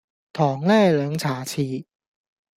[0.33, 1.85] 糖呢兩茶匙